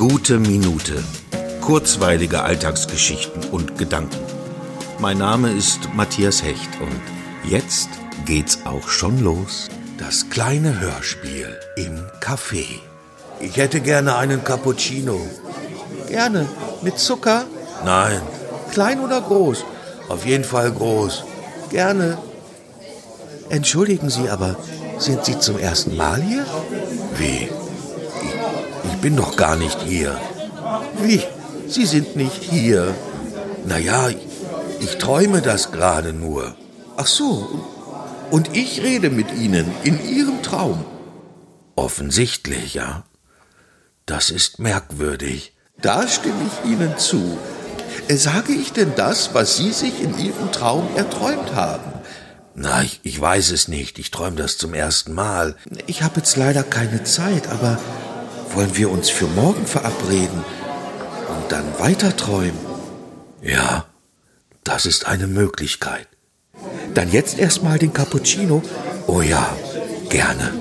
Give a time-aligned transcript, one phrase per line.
[0.00, 1.04] Gute Minute.
[1.60, 4.16] Kurzweilige Alltagsgeschichten und Gedanken.
[4.98, 7.90] Mein Name ist Matthias Hecht und jetzt
[8.24, 9.68] geht's auch schon los.
[9.98, 12.64] Das kleine Hörspiel im Café.
[13.40, 15.20] Ich hätte gerne einen Cappuccino.
[16.08, 16.48] Gerne.
[16.80, 17.44] Mit Zucker?
[17.84, 18.22] Nein.
[18.72, 19.66] Klein oder groß?
[20.08, 21.24] Auf jeden Fall groß.
[21.68, 22.16] Gerne.
[23.50, 24.56] Entschuldigen Sie aber,
[24.96, 26.46] sind Sie zum ersten Mal hier?
[27.18, 27.50] Wie?
[29.00, 30.20] Bin doch gar nicht hier.
[31.02, 31.22] Wie?
[31.66, 32.94] Sie sind nicht hier.
[33.66, 34.10] Naja,
[34.80, 36.54] ich träume das gerade nur.
[36.96, 37.64] Ach so.
[38.30, 40.84] Und ich rede mit Ihnen in Ihrem Traum.
[41.76, 43.04] Offensichtlich, ja.
[44.06, 45.54] Das ist merkwürdig.
[45.80, 47.38] Da stimme ich Ihnen zu.
[48.08, 51.92] Sage ich denn das, was Sie sich in Ihrem Traum erträumt haben?
[52.54, 53.98] Na, ich, ich weiß es nicht.
[53.98, 55.56] Ich träume das zum ersten Mal.
[55.86, 57.78] Ich habe jetzt leider keine Zeit, aber
[58.54, 60.44] wollen wir uns für morgen verabreden
[61.28, 62.58] und dann weiter träumen?
[63.42, 63.86] Ja,
[64.64, 66.08] das ist eine Möglichkeit.
[66.94, 68.62] Dann jetzt erstmal den Cappuccino.
[69.06, 69.56] Oh ja,
[70.08, 70.52] gerne.